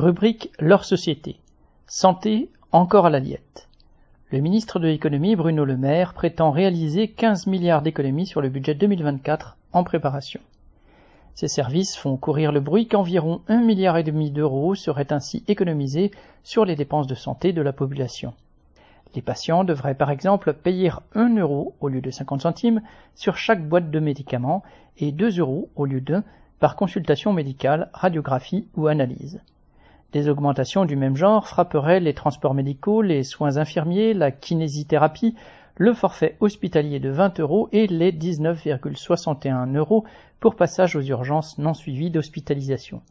[0.00, 1.36] Rubrique Leur société.
[1.86, 3.68] Santé encore à la diète.
[4.30, 8.74] Le ministre de l'économie Bruno Le Maire prétend réaliser 15 milliards d'économies sur le budget
[8.74, 10.40] 2024 en préparation.
[11.34, 16.12] Ces services font courir le bruit qu'environ 1 milliard et demi d'euros seraient ainsi économisés
[16.44, 18.32] sur les dépenses de santé de la population.
[19.14, 22.80] Les patients devraient par exemple payer 1 euro au lieu de 50 centimes
[23.14, 24.62] sur chaque boîte de médicaments
[24.96, 26.22] et 2 euros au lieu de
[26.58, 29.42] par consultation médicale, radiographie ou analyse.
[30.12, 35.36] Des augmentations du même genre frapperaient les transports médicaux, les soins infirmiers, la kinésithérapie,
[35.76, 40.04] le forfait hospitalier de 20 euros et les 19,61 euros
[40.40, 43.02] pour passage aux urgences non suivies d'hospitalisation.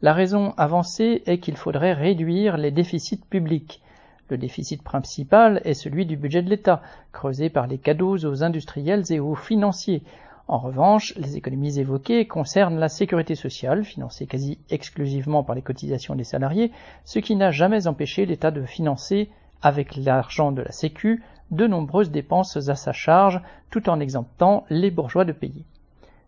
[0.00, 3.82] La raison avancée est qu'il faudrait réduire les déficits publics.
[4.28, 6.82] Le déficit principal est celui du budget de l'État,
[7.12, 10.02] creusé par les cadeaux aux industriels et aux financiers,
[10.48, 16.14] en revanche, les économies évoquées concernent la sécurité sociale, financée quasi exclusivement par les cotisations
[16.14, 16.72] des salariés,
[17.04, 19.30] ce qui n'a jamais empêché l'État de financer,
[19.62, 23.40] avec l'argent de la Sécu, de nombreuses dépenses à sa charge,
[23.70, 25.64] tout en exemptant les bourgeois de payer.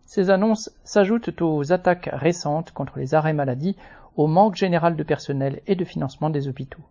[0.05, 3.75] Ces annonces s'ajoutent aux attaques récentes contre les arrêts maladie,
[4.15, 6.83] au manque général de personnel et de financement des hôpitaux.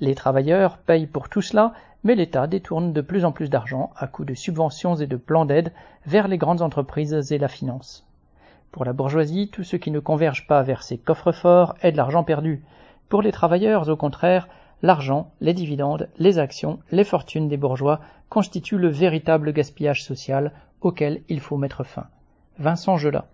[0.00, 1.72] Les travailleurs payent pour tout cela,
[2.04, 5.44] mais l'État détourne de plus en plus d'argent à coups de subventions et de plans
[5.44, 5.72] d'aide
[6.06, 8.06] vers les grandes entreprises et la finance.
[8.70, 11.96] Pour la bourgeoisie, tout ce qui ne converge pas vers ses coffres forts est de
[11.96, 12.62] l'argent perdu.
[13.08, 14.48] Pour les travailleurs, au contraire,
[14.82, 21.22] l'argent, les dividendes, les actions, les fortunes des bourgeois constituent le véritable gaspillage social auquel
[21.28, 22.06] il faut mettre fin.
[22.58, 23.26] Vincent Gelat.